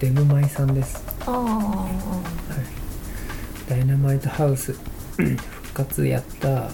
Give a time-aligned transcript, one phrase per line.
[0.00, 1.04] デブマイさんです。
[1.26, 1.86] ああ
[3.68, 4.72] ダイナマイトハウス
[5.16, 6.70] 復活やった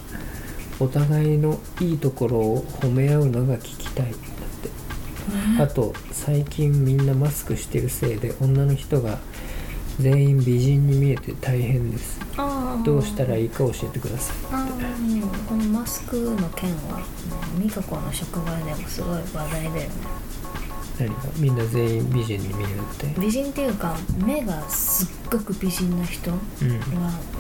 [0.78, 5.62] お互いのいいところを褒め合うのが聞きたいだって。
[5.62, 9.18] あと最近みんなマスクしてるせいで女の人が
[9.98, 12.20] 全員美人に見えて大変です。
[12.84, 17.02] どうしたらいいか教えてくださいああこのマスクの件は
[17.58, 19.88] 美香子の職場でもすごい話題だよね
[20.98, 23.20] 何がみんな全員美人に見えるって？
[23.20, 26.70] 美人っていうか目がすっごく美人な人はうん。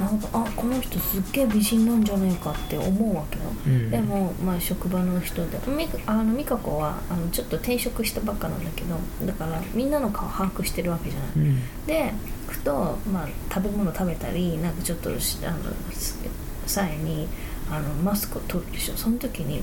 [0.00, 3.90] なんかあこの人すっげえ美人なんじゃないかって思うわけよ、うん。
[3.90, 5.58] でも、まあ、職場の人で。
[5.68, 11.86] みあの美香子はあのちょっと転職したばっかなんだけどだからみんなの顔把握してるわけじゃない、うん。
[11.86, 12.12] で
[12.48, 15.58] ふと、まあ、食べ物食べたりなんかちょっとしあの
[15.92, 16.18] す
[16.66, 17.26] 際に
[17.70, 18.96] あのマスクを取るでしょ。
[18.96, 19.62] その時に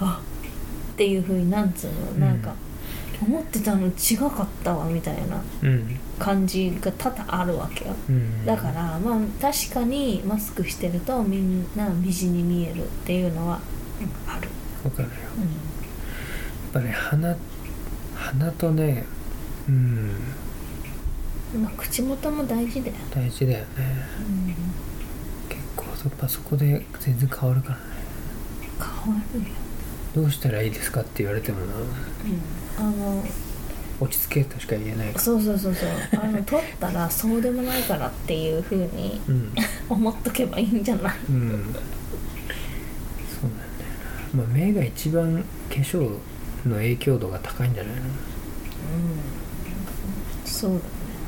[0.00, 0.20] あ
[0.92, 2.26] っていうふうになんつうの？
[2.26, 2.54] なんか、
[3.22, 5.96] 思ってたの違かったわみたいなうん。
[6.18, 7.94] 感じが多々あるわけよ。
[8.08, 8.44] うん。
[8.46, 13.60] だからまあ確かにマスクしてるとみんな美人に見えるっていうのは、
[14.00, 14.48] うんある、
[14.84, 15.14] わかるよ。
[15.14, 15.18] や
[16.66, 17.36] うっぱね鼻
[18.14, 19.04] 鼻とね
[19.68, 20.08] うん。
[20.08, 20.10] ん
[21.62, 23.66] まあ、口元も大事だよ、大事だよね。
[25.48, 27.82] 結構やっぱそこで全然変わるからね。
[29.04, 29.46] 変わるよ、
[30.14, 31.72] どうしたらいいですかって言われてもな。
[32.78, 33.24] あの。
[34.00, 35.88] 落ち着けとしか言えないそうそうそうそう。
[36.20, 39.54] あの取ったらそうでもないからっていうふうにうん。
[39.88, 41.14] 思っとけばいいんじゃない？
[41.28, 41.40] うん。
[41.40, 41.76] そうなんだよ
[44.34, 46.18] な、まあ、目が一番化粧
[46.66, 48.00] の影響度が高いんじゃないの？
[50.44, 50.82] そうだね。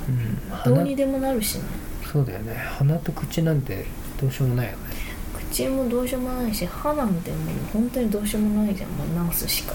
[0.08, 0.38] うん。
[0.50, 1.64] 鼻どうにでもなるしね。
[2.12, 2.54] そうだよね。
[2.54, 3.86] 鼻と口なんて
[4.20, 4.78] どうしようもないよね
[5.56, 7.38] 口もどうしようもないし歯なんてもう
[7.72, 8.90] 本当にどうしようもないじゃん。
[8.90, 9.74] もう直すしか。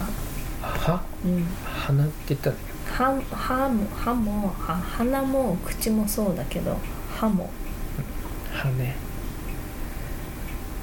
[0.62, 1.44] 歯うん。
[1.64, 2.56] 鼻って言ったら
[2.86, 6.78] 歯歯も歯も歯鼻も口もそうだけど
[7.16, 7.50] 歯も。
[8.54, 8.96] 歯ね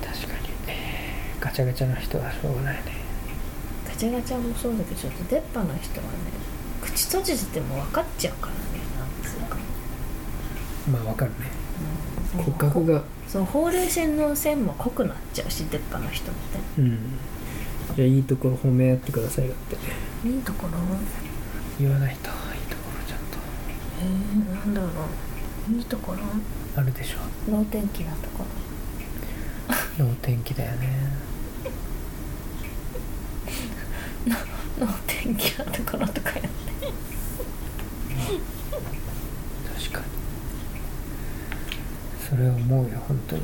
[0.03, 0.48] 確かに
[1.38, 2.82] ガチャガチャな人はしょうがないね。
[3.86, 6.12] ガチャガチャもそうだけどちょっと出っ歯の人はね
[6.82, 8.59] 口閉じてても分かっちゃうからね
[8.98, 9.56] なんつうか、
[10.91, 11.36] まあわかるね。
[12.36, 12.42] うん。
[12.42, 16.81] 骨格がそうほうれい線の線も濃くなっちゃうし出っ歯の人って。
[16.81, 16.99] うん。
[17.97, 19.77] じゃあいいところ褒め合ってくださいよって。
[20.28, 20.72] いいところ？
[21.78, 22.31] 言わないといい
[22.69, 23.19] ところちゃん
[24.00, 24.87] えー、なんだろ
[25.71, 25.72] う。
[25.77, 26.19] いいところ？
[26.19, 26.25] と
[26.77, 27.19] あるでしょ
[27.50, 28.44] 能天気なとこ。
[29.99, 30.89] ろ能天気だよね。
[34.78, 36.49] 能天気なところとかやって
[39.81, 40.05] 確かに
[42.28, 43.43] それは思うよ本当に。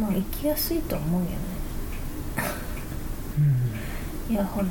[0.00, 1.36] まあ行きやすいと思うよね。
[4.28, 4.34] うん。
[4.34, 4.66] いやほら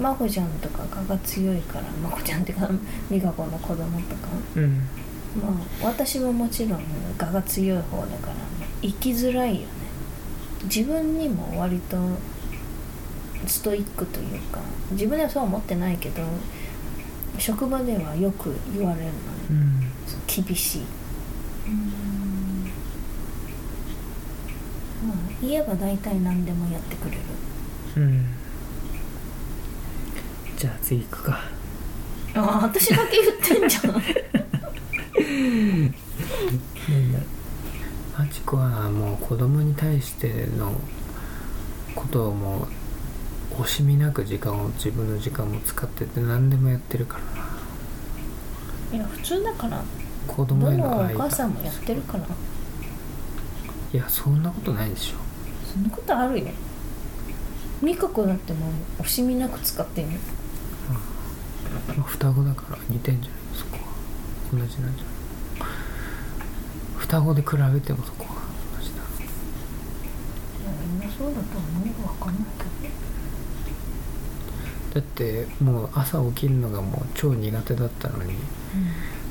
[0.00, 2.68] まこちゃんとか蚊が強いからまこちゃんっていうか
[3.10, 4.28] 美香子の子供とか。
[4.56, 4.80] うん。
[5.40, 5.50] ま
[5.82, 6.82] あ私ももちろん
[7.18, 8.34] 蛾が強い方だから
[8.82, 9.66] 生きづらいよね。
[10.64, 11.96] 自分にも割と
[13.46, 14.60] ストイックというか
[14.92, 16.22] 自分ではそうは思ってないけど
[17.38, 19.16] 職場ではよく言われるのね。
[19.50, 19.80] うん。
[20.26, 20.82] 厳しい
[25.06, 27.20] まあ言えば大体何でもやってくれる。
[27.96, 28.26] うん。
[30.56, 31.40] じゃあ次行くか。
[32.34, 33.92] ああ私だけ言ってんじゃん。
[33.92, 34.02] なん
[37.12, 37.18] だ
[38.18, 40.72] マチコはもう子供に対しての
[41.94, 42.68] ことをも
[43.52, 47.46] う惜しみなく時間を自分の時間も使ってて何でもやってるからな。
[48.92, 49.82] いや普通だから
[50.26, 52.26] 子ど供へのお母さんもやってるから
[53.92, 55.16] いやそんなことないでしょ。
[55.72, 56.46] そんなことあるよ。
[57.82, 58.66] 美香子だっても
[58.98, 60.14] う惜しみなく使ってるよ
[61.96, 63.40] まあ双子だから似てんじゃない？
[63.54, 63.82] そこは。
[64.52, 64.96] 同じなんじゃない？
[66.98, 68.30] 双子で比べてもそこは
[68.78, 68.96] 同じだ。
[68.96, 69.02] い
[70.64, 71.68] やみんなそうだと思
[72.04, 72.14] うわ。
[72.14, 72.66] かんないけ
[74.94, 78.32] だってもう朝起きるのがもう超苦手だったのに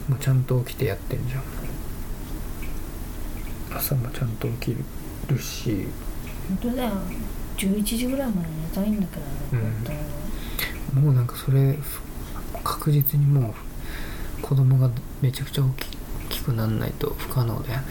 [0.08, 1.44] もうちゃんと起きてやってんじゃん。
[3.78, 4.78] 朝もちゃんと起き
[5.28, 5.88] るし。
[6.62, 6.92] ど本当だよ。
[7.58, 9.22] 11時ぐらいまで寝たいんだけど
[9.62, 9.74] ね、
[10.96, 11.04] うん。
[11.04, 11.78] もうなんかそれ
[12.64, 13.54] 確実にも
[14.40, 14.92] う子供が
[15.22, 15.70] めちゃくちゃ大
[16.30, 17.86] きくなんないと不可能だよね。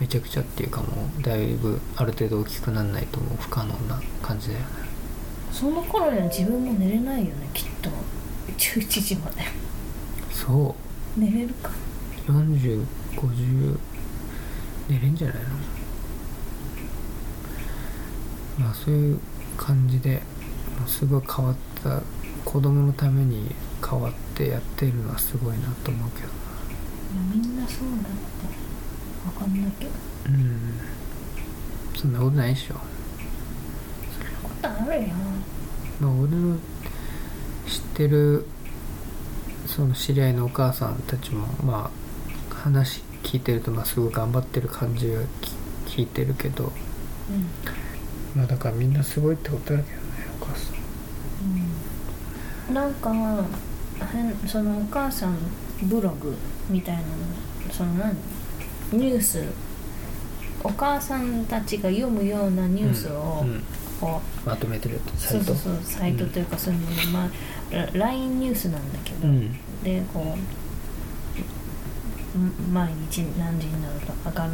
[0.00, 4.66] めちゃくちゃっていうかもうだいぶある程度大きくなんないともう不可能な感じだよね。
[5.52, 7.90] その頃には自分も寝れないよねきっと。
[8.58, 9.42] 11時まで。
[10.32, 10.74] そ
[11.16, 11.70] 寝れるか。
[12.28, 13.78] う4050
[14.88, 15.48] 寝れんじゃないの？
[18.58, 19.20] まあそういう
[19.56, 20.22] 感じで
[20.78, 22.02] もうすごい変わった
[22.44, 23.54] 子供のために
[23.88, 26.28] 変わってやってるのはすごいなと思うけど
[27.34, 28.70] みんなそうだって。
[29.22, 29.90] 分かんないけど。
[30.26, 30.80] うん。
[31.94, 32.74] そんなことないでしょ。
[32.74, 32.80] こ
[34.62, 35.08] とあるよ。
[36.00, 36.56] まあ俺の
[37.66, 38.46] 知ってる
[39.70, 41.90] その知り合いのお母さんたちもま
[42.50, 45.22] あ話聞いてるとまあすごい頑張ってる感じは
[45.86, 46.72] き聞いてるけどうん。
[48.34, 50.04] まあだからみんなすごいってことだけどね
[50.40, 50.74] お母さん。
[52.68, 53.12] うんなんか
[54.12, 55.36] 変そのお母さん
[55.84, 56.36] ブログ
[56.68, 57.06] みたいなの
[57.72, 58.16] その何？
[58.92, 59.44] ニュース。
[60.62, 63.64] お母さんたちが読むようなニュースをうんうん
[64.00, 65.44] こう、まとめてるサイト。
[65.44, 67.30] そうそうそうサイトというかそういうのまあ
[67.70, 69.52] ラ LINE ニュースなんだけど、うん。
[69.84, 70.36] でこ
[72.34, 74.52] うん毎日何時になると上がる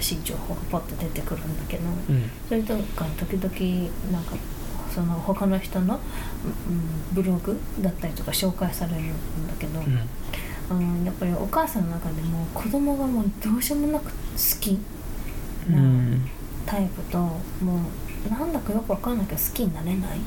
[0.00, 2.30] しい情報がポッと出てくるんだけど、うん。
[2.48, 4.36] それとか時々なんか
[4.94, 10.08] その他の人の、うん、ブログだったりとか紹介されるんだけど、うん。
[10.70, 14.10] うん、やっぱりお母さんの中でも子供がもうどうしようもなく好
[14.60, 14.78] き
[15.68, 16.30] うなん。
[16.66, 20.18] タイプともうなんだかよくわかんないけど好きになれない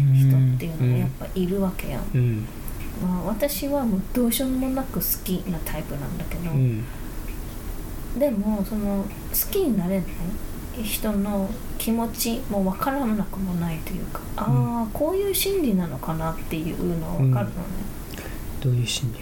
[0.00, 0.14] うん。
[0.14, 2.46] 人っていうのがやっぱいるわけやん、うん。
[3.02, 6.84] まあ、私はもうどうしようもなく好きなタイプなんだけど、うん。
[8.18, 11.48] でもその好きになれない人の
[11.78, 17.58] 気持ちも分からなくもないというか、ああこういう心理なのかなっていうのは分かるのね、
[18.60, 19.13] どういう心理？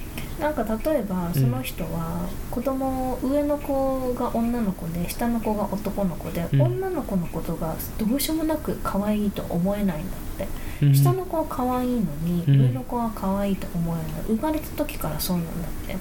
[0.42, 6.62] なんか例えばその人は子供上の子が女の子で下の子が男の子で、うん。
[6.62, 10.48] 女の子のことがどうしようもなく可愛いと思えないんだっ
[10.80, 10.94] て、うん。
[10.94, 12.60] 下の子は可愛いのに、うん。
[12.60, 14.22] 上の子は可愛いと思えない。
[14.26, 15.96] 生まれた時からそうなんだって。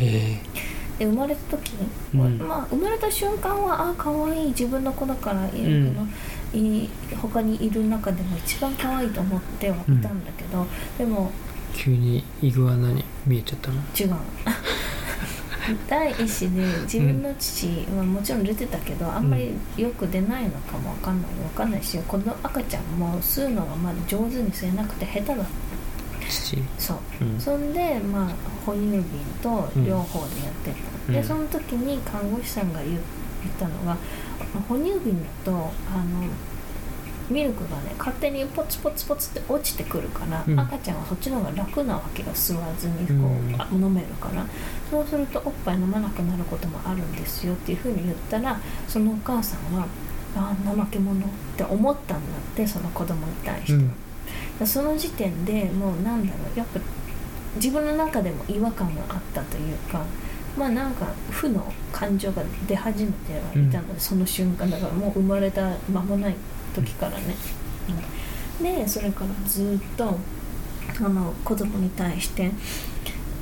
[0.00, 0.40] え。
[0.98, 1.72] で生まれた時、
[2.12, 2.38] うん。
[2.38, 5.92] まあ生まれた瞬間はあ可愛い自分の子だからいる
[6.52, 6.88] けど、い
[7.22, 10.66] 他にいる中でも一番可愛いと思ってはいたんだけど、
[10.98, 13.76] でもー急にイグアナに見えちゃったの？
[13.98, 14.16] 違う。
[15.88, 21.30] 第一子で自分の父、まあ、もちろん出てたけどあんまりよく出ないのかもわかんない。
[21.42, 25.44] わかんないしこの赤ちゃんも吸うのがまだ上手に吸えなくて下手だった。
[26.28, 26.62] 父？
[26.78, 26.98] そう。
[27.20, 27.40] うん。
[27.40, 28.30] そんでまあ
[28.64, 29.02] 哺乳瓶
[29.42, 30.76] と両方でやってた、
[31.08, 31.14] うん。
[31.14, 33.00] でその時に看護師さんが言っ
[33.58, 33.96] たのが
[34.68, 36.28] 哺乳瓶だとあの
[37.28, 40.58] ミルクがね勝手にポツポツポツって落ちてくるから、うん。
[40.58, 43.60] 赤ちゃんはそっちの方が楽なわけよ吸わずにこう、うん。
[43.60, 44.46] あ飲めるから。
[44.90, 49.86] そうするとおっぱい飲まなくなることもあるんですよっていうふうに言ったらそのお母さんは
[50.36, 53.72] あ怠け者って思ったんだってその子供に対して。
[53.72, 53.78] は。
[54.60, 54.66] うん。
[54.66, 56.80] その時点でもうなんだろうやっぱ
[57.56, 60.04] 自分の中でも違和感があったというか
[60.56, 66.36] まあなんか負の感情が出始めてはいたので、その瞬間だからもう生まれた間もない
[66.82, 67.34] 時からね、
[67.88, 68.16] うん
[68.62, 70.16] でそれからずっと
[70.98, 72.50] あの子供に対して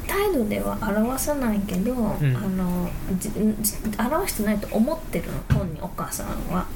[0.06, 2.90] 態度では表さないけど、んあの
[3.98, 6.66] 表してないと思ってるの本人お母さんは。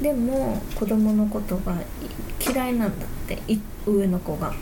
[0.00, 1.74] でも子供のことが
[2.40, 4.52] 嫌いなんだってい上の子が。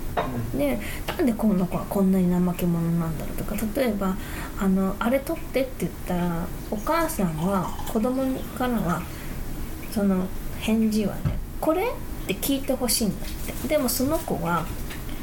[0.57, 4.17] でなんでこの子はこんなに怠け者なんだろうとか例えば
[4.59, 8.25] あの「あれ取って」って言ったらお母さんは子供
[8.59, 9.03] からは
[9.93, 10.27] その
[10.61, 11.87] 返事はね「これ?」っ
[12.27, 13.29] て聞いてほしいんだっ
[13.63, 13.69] て。
[13.69, 14.67] でもその子は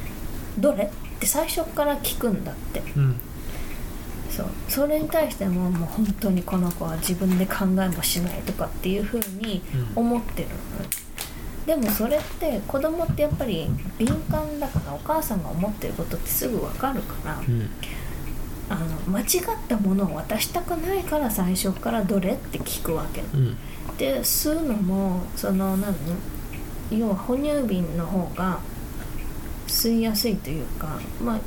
[0.57, 2.81] 「どれ?」って最初から聞くんだって。
[2.95, 3.19] うん。
[4.29, 4.47] そう。
[4.67, 9.61] それに対してももう本当にこの子は自分で考えもしないとかっていうふうに
[9.95, 10.55] 思ってるの、
[11.65, 17.69] でもそれって子供ってやっぱり敏感だからお母さんが思ってることってすぐ分かるからうん
[18.69, 19.25] あの間違っ
[19.67, 23.21] たものを渡したくないから最初から「どれ?」って聞くわけ。
[23.33, 23.57] うん。
[23.97, 25.93] で吸うのもその何？
[26.91, 28.59] 要は哺乳瓶の方が
[29.67, 31.39] 吸いやすいというかまあ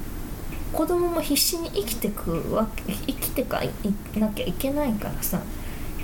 [0.72, 3.70] 子供も必死に生きてくわけ生きてかい
[4.18, 5.40] なきゃいけないからさ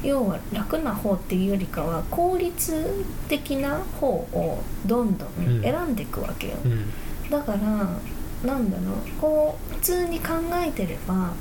[0.03, 6.91] 要は楽な方っていうよりかは効率的な方をどんどん選んでいくわけよ、うん。
[7.31, 7.59] だから
[8.47, 9.21] なんだろう。
[9.21, 11.33] こう普通に考えてれば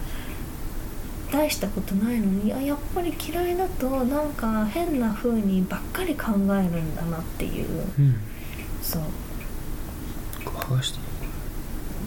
[1.31, 7.67] 大したことないのにあやっぱり嫌いだとなんか変な風にばっかり考えるんだなっていう。
[7.97, 8.15] うん。
[8.81, 9.01] そう。
[10.45, 10.99] 剥がして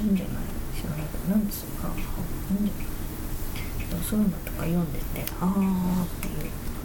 [0.04, 0.34] いいんじゃない？
[0.80, 1.34] 知らないけど。
[1.34, 4.04] なんですかいいんじゃない？
[4.04, 5.04] そういうのとか読んでて
[5.40, 6.30] ああってい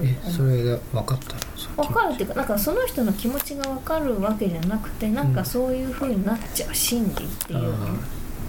[0.06, 0.16] う。
[0.26, 1.40] えそれで分かったの？
[1.84, 7.78] 分かるっていうかなんかその人の気持ちが分かるわけじゃなくてなんかそういう風になっちゃう心理っていうの、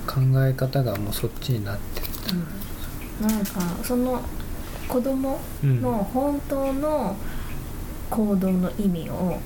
[0.06, 2.06] 考え方がもうそっちになってる
[3.22, 4.20] うん、なんかその
[4.88, 7.16] 子供の本当の
[8.10, 9.38] 行動の意味を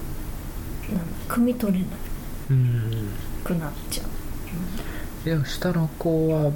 [1.28, 1.86] 汲み取れな
[2.50, 3.10] うん
[3.44, 4.06] くなっちゃう、
[5.24, 6.52] でも下の子は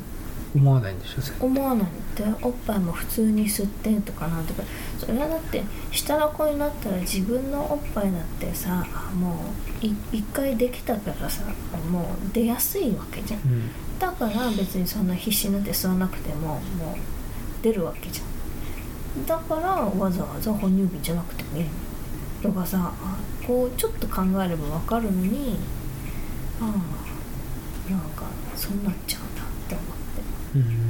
[0.54, 1.44] 思わないんでしょ？
[1.44, 1.88] 思わない
[2.24, 4.62] っておっぱいも普通に吸ってとかなんとか
[4.98, 8.84] それはだって下の子になったら自分のおっぱいだってさ
[9.14, 9.36] も
[9.82, 11.44] うい一回できたからさ
[11.90, 13.40] もう出やすいわけじゃん。
[13.40, 13.70] うん。
[13.98, 16.62] だから別にそんな必死になって吸わなくてももう
[17.62, 18.24] 出るわけじゃ
[19.20, 19.26] ん。
[19.26, 21.70] だからわざわざ哺乳瓶じゃなくてもいいの。
[22.42, 25.56] とかさあこうちょっと考えればわかるのに
[26.60, 30.58] ああなんかそうなっちゃうんだって思って。
[30.58, 30.87] うーん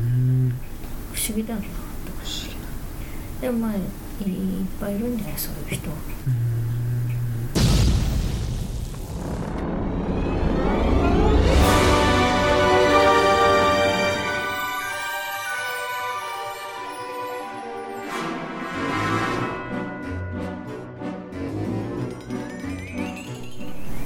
[1.27, 2.61] 不思議だなと不思議な
[3.41, 3.79] でもまあい
[4.29, 6.53] いっぱいいるんじゃないそういう人うーん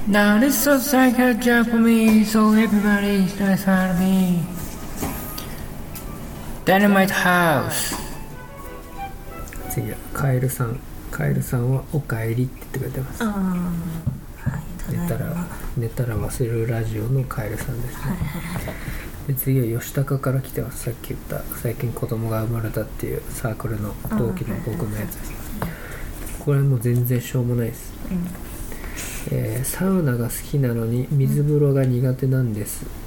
[0.08, 4.51] Now this is like a job for me, so everybody starts on me.
[6.65, 7.95] Dynamite House.
[9.69, 10.79] 次はカエルさん。
[11.11, 13.27] カエルさんはおかえりって言ってくれてますあ。
[13.27, 18.17] あはい寝たら寝たら忘れるラジオのカエルさんですね。
[19.27, 20.83] で次は吉高から来てます。
[20.85, 25.33] さっき言った最近子供が生まれたっていうサークルの同期の僕のやつです。
[26.39, 27.93] これはもう全然しょうもないです。
[28.09, 28.25] うん
[29.31, 33.02] えーサウナが好きなのに水風呂が苦手なんです、うん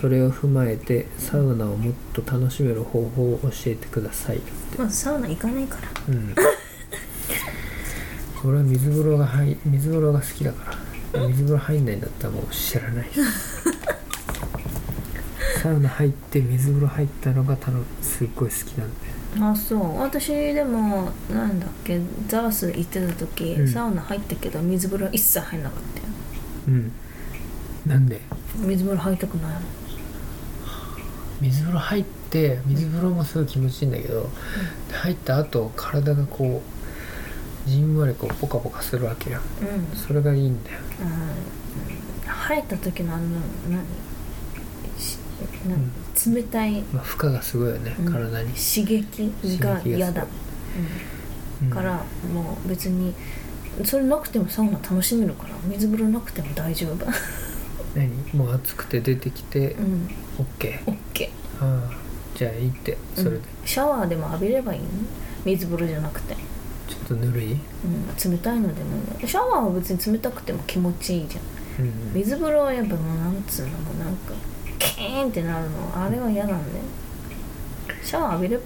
[0.00, 4.40] それを踏まえてサウナをもっと楽しめる方法を教えてください。
[4.78, 5.88] まずサウナ行かないから。
[6.08, 6.34] うん。
[8.44, 10.76] 俺は水風呂が入水風呂が好きだか
[11.12, 11.26] ら。
[11.28, 13.10] 水風呂入んないんだったらもう知らない。
[15.62, 18.94] サウナ入って水風呂入ったのがたのすっごい好きなんで。
[19.40, 19.98] あそう。
[19.98, 23.68] 私でもなんだっけザース行ってた時、うん。
[23.68, 26.06] サウナ入ったけど水風呂一切入んなかったよ。
[26.68, 26.92] うん
[27.86, 28.20] なんで？
[28.56, 29.56] 水風呂入りたくない
[31.40, 34.30] 水風呂入って水風呂もすごい気持ちいいんだけど、
[34.90, 36.62] 入った後体がこ
[37.66, 40.78] うじんわりこうポカポカするわけようん、それがいいんだよ。
[41.02, 41.04] う
[42.26, 43.24] ん、入った時のあの
[45.68, 48.12] 何冷たいまあ負荷がすごいよね、うん。
[48.12, 50.26] 体に、刺激が嫌だ、
[51.60, 51.68] うん。
[51.68, 52.02] うん、から
[52.32, 53.14] もう別に
[53.84, 57.06] それなくてもサウナ楽しめるから水風呂なくても大丈夫
[57.96, 58.08] 何？
[58.34, 60.08] もう暑くて出てきてうん。
[60.38, 61.28] OK、OK
[61.60, 61.90] ああ
[62.36, 64.86] じゃあいいってそれで、うんシャワーでも浴びればいいの？
[65.44, 67.58] 水風呂じゃなくて、ちょっとぬるい、うん、
[68.32, 69.28] 冷たいのでもいいの。
[69.28, 71.40] シャワーは別に冷たくても気持ちいいじゃ
[71.82, 71.84] ん。
[71.84, 74.32] うん水風呂はやっぱもうなんつうのもうなんか
[74.78, 76.80] キーンってなるのあれは嫌なんで
[78.02, 78.62] シャワー浴びれば。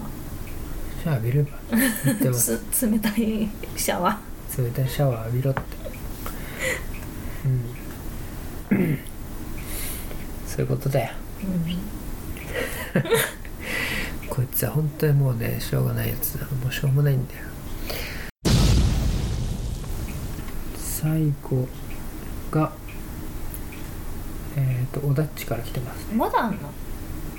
[1.02, 1.58] シャワー浴びれば。
[2.90, 4.18] 冷たいシャワ
[4.58, 5.60] 冷たいシャワー浴びろって
[8.70, 8.98] うん
[10.60, 11.12] そういうことだよ。
[12.92, 16.44] ー、こいつは本当にもうねしょうがないやつだ。
[16.44, 17.40] もうしょうもないんだよ。
[20.76, 21.66] 最後
[22.50, 22.72] が
[24.54, 26.08] えっ、とおだっちから来てます。
[26.12, 26.58] うん、まだあんの、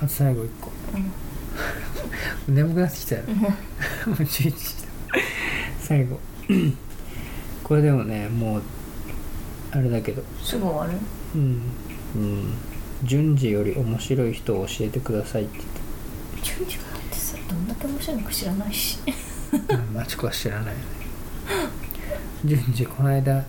[0.00, 0.72] と最後1個。
[2.48, 2.54] うん。
[2.56, 3.22] 眠くなってきたよ。
[3.22, 4.52] ねもう11時だ。
[5.80, 6.18] 最後。
[7.62, 8.62] これでもねもう
[9.70, 10.24] あれだけど。
[10.42, 10.98] すぐ終わる？
[11.36, 11.62] うん。
[12.16, 12.71] うん
[13.04, 15.60] 順次より面白い人を教えてくださいって
[16.42, 18.98] 順次だってさどんだけ面白いのか知らないし。
[19.92, 20.76] マチコは知らないよね。
[22.44, 23.44] 順次この間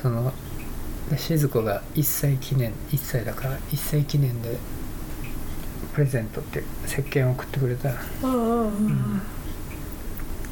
[0.00, 0.32] その
[1.16, 4.56] 静子が1歳記念1歳だから1歳記念で
[5.92, 7.90] プレゼントって石鹸を送ってくれた。
[7.90, 7.94] あ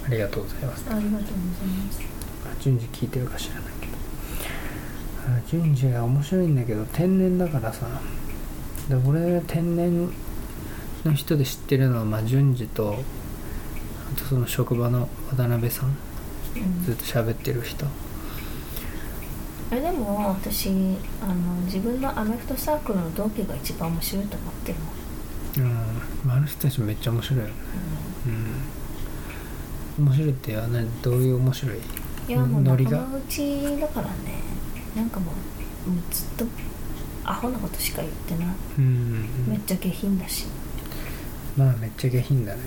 [0.08, 0.84] りがとうございます。
[0.90, 2.00] ありがとうございます。
[2.60, 3.91] 順次聞いてるか知らないけど
[5.26, 7.86] あ順次が面白いんだけど天然だからさ。
[8.88, 10.08] で俺天然
[11.04, 12.98] の人で知ってるのはまあ順次と
[14.14, 15.88] あとその職場の渡辺さん。
[16.56, 16.84] うん。
[16.84, 17.86] ずっと喋ってる人。
[19.70, 20.68] えでも私
[21.22, 24.78] あの自分のアメフトサークルの同期が一番面白いと思ってる
[25.62, 25.76] もんうん。
[26.26, 27.52] まああの人たちめっちゃ面白いよね。
[29.98, 30.04] うん。
[30.06, 31.78] 面白いってあ何どういう面白い？
[32.28, 32.90] いやもうノリが。
[32.98, 34.41] 仲間内だからね
[34.96, 35.32] なんかも
[35.86, 36.44] うもうずっと
[37.24, 38.46] アホなことしか言ってない。
[38.78, 39.28] うん。
[39.48, 40.46] めっちゃ下品だし。
[41.56, 42.60] まあめっちゃ下品だね。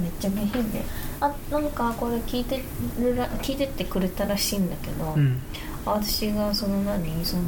[0.00, 0.82] めっちゃ下品で。
[1.20, 2.62] あなんかこれ聞いて
[2.98, 5.38] るら聞いてってくれたらしいんだけど、うん。
[5.84, 7.42] 私がその何その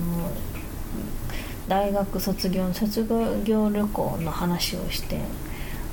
[1.69, 3.07] 大学卒業の卒
[3.45, 5.21] 業旅行の話をして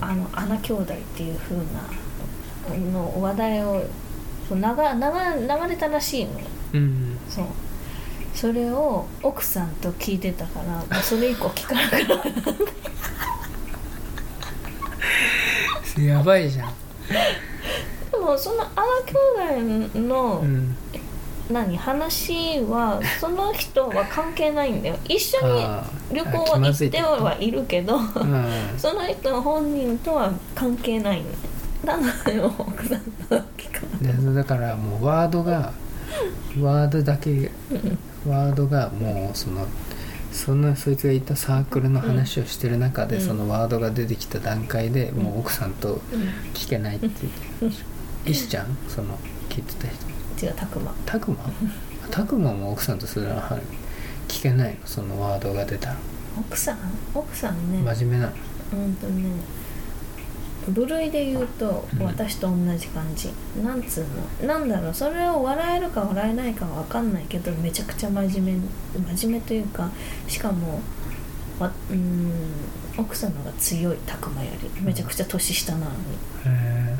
[0.01, 1.63] あの穴兄弟っていう風な
[2.91, 3.83] の話題を
[4.51, 6.45] 流流流れたらしいのよ。
[6.73, 7.17] うん。
[7.29, 7.45] そう
[8.39, 12.21] それを奥さんと聞いてたからもうそれ以降聞かなくなっ
[15.93, 16.01] た。
[16.01, 16.73] やばいじゃん。
[18.11, 20.73] でもそのあの兄弟の、うん。
[21.49, 24.95] 何話はその人は関係ないんだよ。
[25.05, 25.65] 一緒に
[26.13, 28.45] 旅行は行ってはいるけどうん
[28.77, 31.35] その人本人とは関係ないんだよ
[31.83, 35.73] なので奥さんと聞かないでだからもうワードが
[36.61, 37.51] ワードだけ
[38.27, 39.67] ワードがもうその
[40.31, 43.21] そんなそいつが言ったサークルの話をしてる中で、うん。
[43.21, 46.01] そのワードが出てきた段階で、もう奥さんとうん
[46.53, 47.09] 聞けないって
[47.61, 49.17] 言って石ちゃんその
[49.49, 50.45] 聞いてた人。
[50.45, 51.37] 違うたくまタクマ
[52.11, 53.59] タクマも奥さんとするのは
[54.27, 55.95] 聞けないのそのワードが出たら。
[56.37, 56.77] 奥さん？
[57.13, 57.81] 奥さんね。
[57.93, 58.33] 真面目なの。
[58.73, 59.23] うんとね
[60.67, 62.05] 部類で言うとうん。
[62.05, 63.31] 私と同じ感じ、
[63.63, 64.05] なんつう
[64.45, 64.47] の？
[64.47, 64.93] なんだろう？
[64.93, 68.67] それを笑えるか笑えないかは分かんないけどめちゃくちゃ真面目
[69.15, 69.89] 真面目というか
[70.27, 70.81] しかも
[71.59, 72.31] わうん
[72.97, 74.81] 奥さんの方が強いたくまより。
[74.81, 75.89] めちゃくちゃ年下なのに。
[76.45, 76.95] へ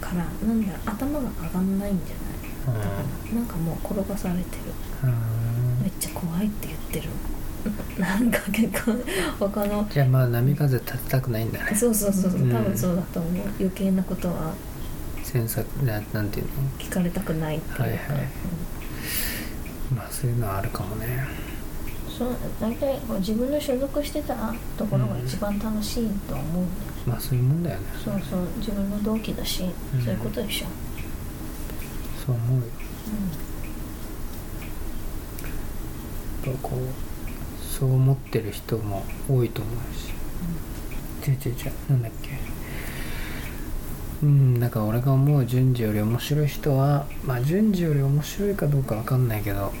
[0.00, 0.80] からなんだろう？
[0.86, 2.82] 頭が上がんないんじゃない？
[3.32, 4.44] えなんかもう転がされてる。
[5.04, 5.82] うん。
[5.82, 7.08] めっちゃ怖いって言ってる
[7.98, 8.92] なんか結構
[9.38, 11.74] 他のじゃあまあ波風立てたくないんだね。
[11.74, 12.52] そうそうそうそううん。
[12.52, 13.46] 多分そうだと思う。
[13.58, 14.54] 余計なことは
[15.24, 16.52] 詮索ななんていうの？
[16.78, 18.00] 聞かれたくないっていうか、はいはい
[19.90, 19.96] うん。
[19.96, 21.26] まあそういうのはあるかもね。
[22.18, 22.28] そう
[22.60, 26.66] 大体自分の所属してたところが一番楽しいと思うんだよ、
[27.06, 27.86] まあそういうもんだよね。
[28.04, 30.04] そうそう自分の同期だし、うん。
[30.04, 30.66] そういうことでしょ、
[32.26, 32.66] そう思うよ。
[36.44, 36.80] うやっぱこう
[37.78, 41.30] そう思ってる人も多いと思うし。
[41.30, 41.72] 違う違う違う。
[41.90, 42.30] なんだっけ。
[44.22, 49.72] うんだから俺が思う順次より面白い人はまあ順次より面白いかどうかわかんないけど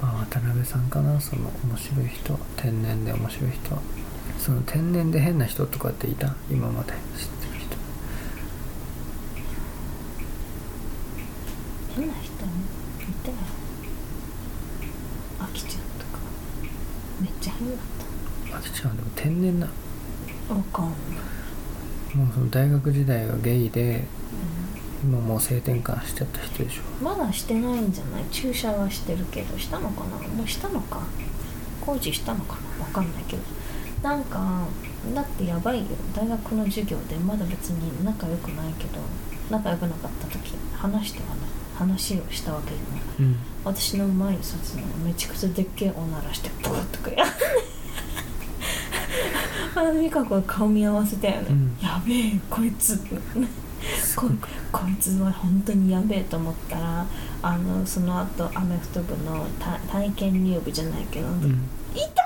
[0.00, 1.20] まあ渡辺さんかな。
[1.20, 3.76] その面白い人天然で面白い人。
[4.38, 6.36] その天然で変な人とかっていた？
[6.50, 6.92] 今まで。
[6.92, 7.76] 知ってる人。
[11.96, 12.36] 変な人い
[13.24, 13.36] たよ
[15.40, 16.18] あきちゃんとか
[17.20, 17.53] めっちゃ変だっ
[18.52, 19.66] あきちゃんでも天然な
[20.48, 20.96] たわかんもう
[22.34, 24.04] その大学時代はゲイで
[25.02, 26.82] 今もう性転換しちゃった人でしょ。
[27.00, 28.24] うんまだしてないんじゃない？
[28.30, 30.16] 注射はしてるけどしたのかな？
[30.16, 31.00] もうしたのか？
[31.84, 32.84] 工事したのかな？
[32.84, 33.42] わかんないけど。
[34.02, 34.66] なんか
[35.14, 35.84] だってやばいよ。
[36.14, 39.00] 大学の授業でまだ別に仲良くないけど
[39.50, 41.38] 仲良くなかった時話してはない
[41.74, 43.36] 話をしたわけじゃないうん。
[43.64, 47.24] 私の前に立つのめちゃくちゃでっけえおならしてブーとかや
[49.76, 51.76] あの美香子が顔見合わせたよね、うん。
[51.82, 52.98] やべえこいつ
[54.16, 54.26] こ
[54.72, 57.06] こいつは本当にやべえと思ったら
[57.42, 61.68] あのその後アメフト部のた体験入部じゃないけど、うん。
[61.94, 62.24] いた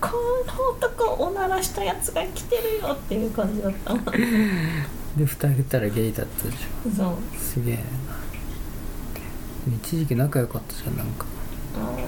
[0.00, 0.16] こ
[0.46, 4.02] の男おならしたやつが来てるよっていう感じだったの。
[5.16, 6.56] で蓋開けたらゲイだったでしょ。
[6.96, 7.18] そう。
[7.38, 7.74] すげえ。
[7.76, 7.82] な
[9.68, 11.26] 一時期仲良かったじゃんなんか。
[11.76, 11.98] あ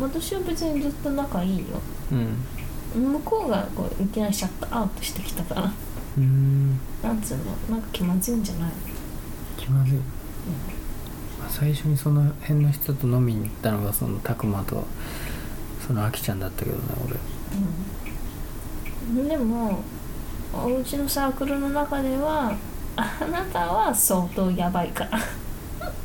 [0.00, 1.64] 私は別にずっと仲いいよ。
[2.12, 3.12] うん。
[3.12, 5.62] 向こうがこういきなりシャットアウトしてきたから。
[5.62, 6.78] うーん。
[7.02, 7.44] なんつうの？
[7.70, 8.70] なんか気まずいんじゃない？
[9.56, 14.84] 気まずい、まあ、最初にその辺の人と飲みに行ったのがそのたくまと
[15.86, 16.82] そのあきちゃんだったけどね
[19.08, 19.28] うん。
[19.28, 19.82] でも
[20.54, 22.56] おうちのサークルの中では
[22.96, 25.18] あなたは相当やばいから。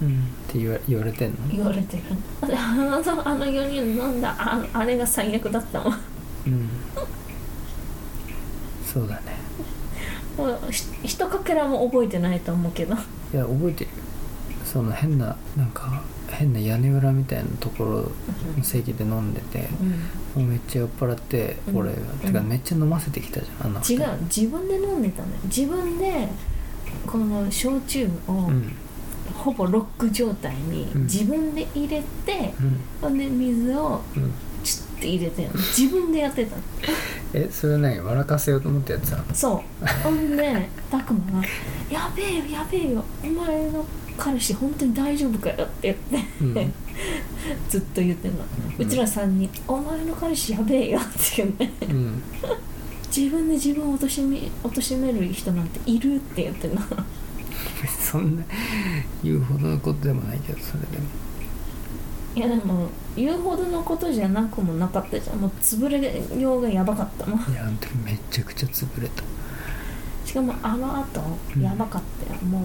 [0.02, 1.38] 俺うんって言わ言われてんの？
[1.50, 2.04] 言われてる。
[2.42, 5.94] あのあの4人飲んだああれが最悪だったもん。
[6.48, 6.70] うん。
[8.86, 9.22] そうだね。
[10.38, 12.96] もうひひとかけらも覚えてないと思うけど。
[12.96, 12.98] い
[13.34, 13.92] や覚えてる。
[13.92, 13.96] よ
[14.66, 18.12] その変ななんか変な屋根裏みたいなところ
[18.58, 19.70] の席で飲んでて、
[20.36, 20.44] うん。
[20.44, 21.78] もうめっちゃ酔っ払って、うん。
[21.78, 25.36] 俺が、てかうんめっちゃ飲ませてきたじゃんあの違う自分で飲んでたのよ。
[25.46, 26.28] 自分で
[27.08, 28.74] この焼酎をうん
[29.42, 31.04] ほぼロック状態にうん。
[31.04, 32.54] 自分で入れて、
[33.04, 33.18] うん。
[33.18, 34.34] で水をうん。
[34.64, 36.62] チュッて入れて自分でやってたの。
[37.34, 38.00] えそれ何？
[38.00, 39.88] 笑かせようと思ってやってたのそう。
[40.04, 41.48] ほんで拓磨が
[41.90, 43.04] 「やべえよやべえよ。
[43.24, 43.86] お前の
[44.18, 46.74] 彼氏本当に大丈夫かよ」って言って、うん。
[47.70, 48.40] ずっと言ってんの、
[48.78, 51.86] うちら3人「お前の彼氏やべえよ」って言って。
[51.88, 52.22] うん。
[53.16, 56.82] 自分で自分を貶め貶める人なんているって言ってんの
[57.88, 58.44] そんな
[59.24, 61.04] 言うほどのことでもないけどそれでも。
[62.34, 65.38] いやでも言うほどのことじゃなくもなかったじゃん。
[65.38, 67.40] もう潰れようがやばかったもん。
[67.52, 69.24] いやあの時めちゃくちゃ潰れた。
[70.26, 71.22] しかもあの後
[71.56, 71.62] うん。
[71.62, 72.64] やばかったよ、もう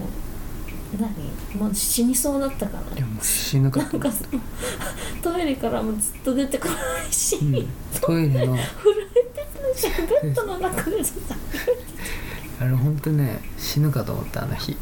[1.01, 1.11] 何？
[1.59, 2.97] もう死にそうだったから。
[2.97, 4.09] いやもう死ぬかっなんか
[5.21, 6.73] トイレからもずっと出てこな
[7.05, 7.67] いし、た、うん、
[7.99, 8.55] トイレの。
[8.55, 8.63] 震
[9.15, 9.87] えてたし
[10.23, 11.13] ベッドの中でさ
[12.61, 14.77] あれ本当ね死ぬかと思ったあの日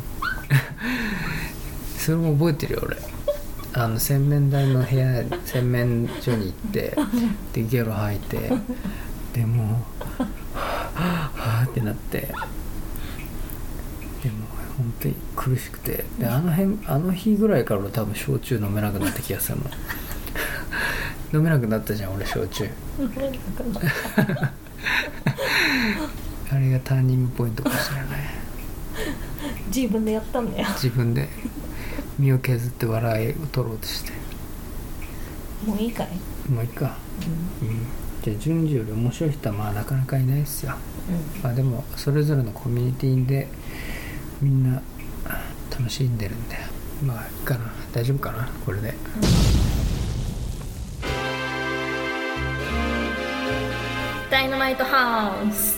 [1.97, 2.97] それも覚えてるよ俺。
[3.73, 6.95] あの洗面台の部屋洗面所に行って
[7.51, 8.53] でゲロ吐いて
[9.33, 9.85] でも
[10.17, 10.27] うは
[10.95, 12.21] あはあってなって。
[12.21, 12.27] で
[14.29, 14.35] も
[14.77, 16.05] 本当に苦しくて。
[16.19, 19.63] であの辺あの日ぐらいから俺多分焼酎飲めなくなった気がするの。
[21.33, 22.69] 飲めなくなったじゃん俺焼酎。
[26.51, 28.05] あれがターニングポイントかもしれない
[29.67, 30.67] 自分でやったんだよ。
[30.69, 31.29] 自分で
[32.19, 34.11] 身を削って笑いを取ろうとして。
[35.65, 36.07] もういいかい、
[36.49, 36.97] もういいか、
[37.61, 37.67] うん。
[37.69, 37.85] うん、
[38.21, 40.75] じゃあ順次より面白い人はまあなかなかいないですよ。
[41.43, 43.47] まあでもそれぞれのコミュニティで
[44.41, 44.81] みんな
[45.71, 46.57] 楽しんでるんで。
[47.03, 47.73] まあいいかな。
[47.93, 48.47] 大丈夫かな？
[48.65, 48.93] これで。
[54.31, 55.77] ダイナマイトハウス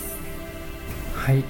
[1.14, 1.44] はい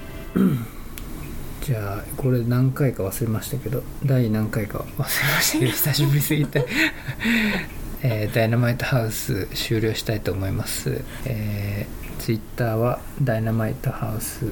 [1.68, 6.64] じゃあこれ何回か忘れましたけど第何回か忘れましたけど久しぶりすぎて。
[8.00, 11.02] えーダイナマイトハウス終了したいと思います。
[11.26, 14.46] えー、ツイッターはダイナマイトハウス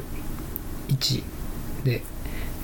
[0.88, 1.22] 1
[1.85, 2.02] で、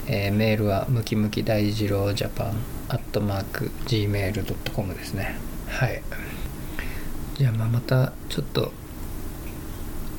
[0.07, 2.53] えーメールはムキムキ大二郎ジャパン
[2.91, 5.37] アットマーク Gmail.com ですね。
[5.69, 6.03] はい。
[7.39, 8.71] じゃあまあまたちょっと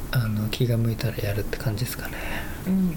[0.09, 2.15] あの気が向いたらやるって感じですかね。
[2.65, 2.73] うん。
[2.73, 2.93] うん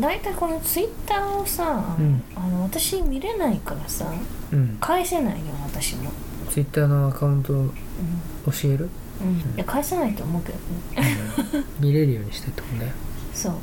[0.00, 2.22] 大体このツイッターをさ、うん。
[2.34, 4.06] あの私見れないからさ
[4.52, 4.78] うん。
[4.80, 6.10] 返せないよ私も、
[6.50, 7.70] ツイッターのアカウントうん。
[8.46, 8.88] 教える？
[9.20, 10.58] うん、いや返せないと思うけど
[11.02, 11.16] ね。
[11.80, 12.92] 見れるようにしてってことね
[13.34, 13.54] そう、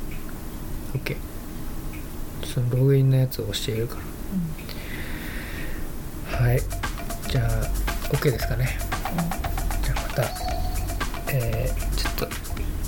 [0.94, 1.16] OK
[2.44, 3.96] そのログインのやつを教えるか
[6.28, 6.32] うん。
[6.32, 6.60] らはい。
[7.30, 7.48] じゃあ
[8.14, 8.68] OK ですかね。
[9.82, 10.24] じゃあまた。
[11.28, 12.26] えー、ちょっと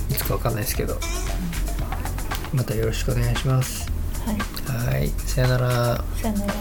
[0.09, 0.97] いつかわかんないですけど
[2.53, 3.87] またよろしくお願いします。
[4.27, 4.41] うん、はい。
[4.93, 5.09] はい。
[5.25, 6.03] さよなら。
[6.21, 6.53] さよなら.